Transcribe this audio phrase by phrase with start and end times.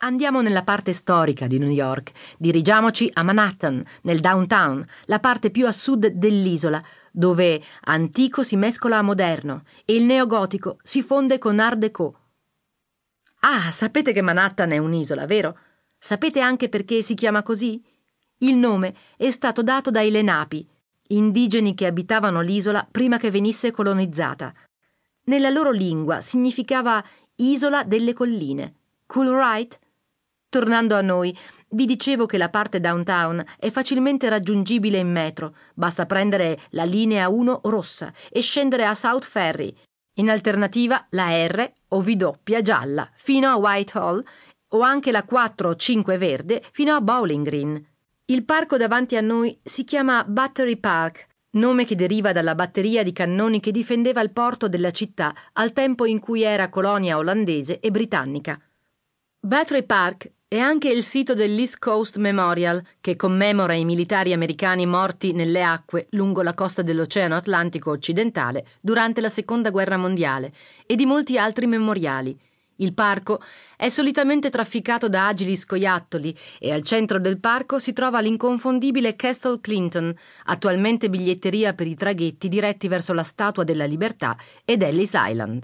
[0.00, 2.12] Andiamo nella parte storica di New York.
[2.38, 8.98] Dirigiamoci a Manhattan, nel downtown, la parte più a sud dell'isola, dove antico si mescola
[8.98, 12.20] a moderno e il neogotico si fonde con Art Deco.
[13.40, 15.58] Ah, sapete che Manhattan è un'isola, vero?
[15.98, 17.82] Sapete anche perché si chiama così?
[18.38, 20.64] Il nome è stato dato dai Lenapi,
[21.08, 24.54] indigeni che abitavano l'isola prima che venisse colonizzata.
[25.24, 27.04] Nella loro lingua significava
[27.36, 28.74] isola delle colline.
[29.06, 29.76] Cool right?
[30.50, 31.36] Tornando a noi,
[31.70, 37.28] vi dicevo che la parte downtown è facilmente raggiungibile in metro, basta prendere la linea
[37.28, 39.74] 1 rossa e scendere a South Ferry.
[40.14, 44.24] In alternativa la R o V doppia gialla fino a Whitehall
[44.68, 47.86] o anche la 4 o 5 verde fino a Bowling Green.
[48.24, 53.12] Il parco davanti a noi si chiama Battery Park, nome che deriva dalla batteria di
[53.12, 57.90] cannoni che difendeva il porto della città al tempo in cui era colonia olandese e
[57.90, 58.58] britannica.
[59.40, 65.32] Battery Park è anche il sito dell'East Coast Memorial, che commemora i militari americani morti
[65.32, 70.54] nelle acque lungo la costa dell'Oceano Atlantico occidentale durante la Seconda Guerra Mondiale,
[70.86, 72.34] e di molti altri memoriali.
[72.76, 73.42] Il parco
[73.76, 79.60] è solitamente trafficato da agili scoiattoli e al centro del parco si trova l'inconfondibile Castle
[79.60, 85.62] Clinton, attualmente biglietteria per i traghetti diretti verso la Statua della Libertà ed Ellis Island.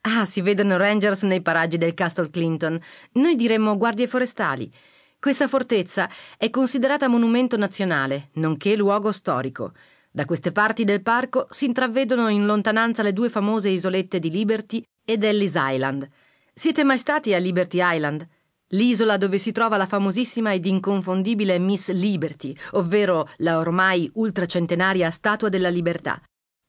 [0.00, 2.80] Ah, si vedono Rangers nei paraggi del Castle Clinton.
[3.12, 4.72] Noi diremmo guardie forestali.
[5.20, 9.72] Questa fortezza è considerata monumento nazionale, nonché luogo storico.
[10.10, 14.82] Da queste parti del parco si intravedono in lontananza le due famose isolette di Liberty
[15.04, 16.08] ed Ellis Island.
[16.54, 18.26] Siete mai stati a Liberty Island?
[18.68, 25.48] L'isola dove si trova la famosissima ed inconfondibile Miss Liberty, ovvero la ormai ultracentenaria Statua
[25.48, 26.20] della Libertà.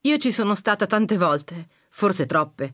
[0.02, 2.74] Io ci sono stata tante volte, forse troppe.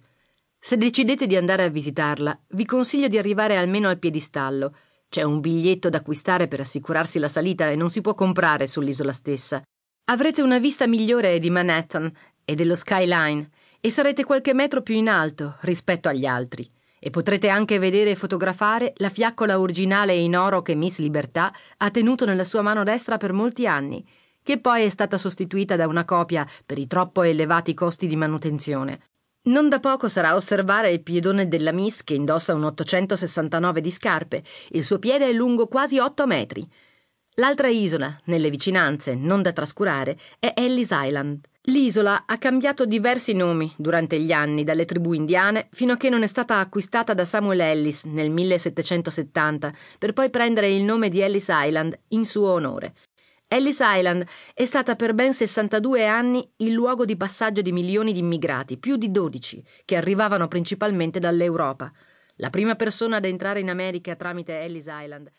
[0.65, 4.75] Se decidete di andare a visitarla, vi consiglio di arrivare almeno al piedistallo.
[5.07, 9.11] C'è un biglietto da acquistare per assicurarsi la salita e non si può comprare sull'isola
[9.11, 9.61] stessa.
[10.05, 12.11] Avrete una vista migliore di Manhattan
[12.43, 13.47] e dello skyline
[13.79, 16.67] e sarete qualche metro più in alto rispetto agli altri.
[16.97, 21.91] E potrete anche vedere e fotografare la fiaccola originale in oro che Miss Libertà ha
[21.91, 24.03] tenuto nella sua mano destra per molti anni,
[24.41, 28.99] che poi è stata sostituita da una copia per i troppo elevati costi di manutenzione.
[29.45, 34.43] Non da poco sarà osservare il piedone della Miss che indossa un 869 di scarpe.
[34.69, 36.67] Il suo piede è lungo quasi 8 metri.
[37.35, 41.41] L'altra isola, nelle vicinanze, non da trascurare, è Ellis Island.
[41.67, 46.23] L'isola ha cambiato diversi nomi durante gli anni dalle tribù indiane fino a che non
[46.23, 51.49] è stata acquistata da Samuel Ellis nel 1770 per poi prendere il nome di Ellis
[51.51, 52.95] Island in suo onore.
[53.55, 58.19] Ellis Island è stata per ben 62 anni il luogo di passaggio di milioni di
[58.19, 61.89] immigrati, più di 12, che arrivavano principalmente dall'Europa.
[62.35, 65.31] La prima persona ad entrare in America tramite Ellis Island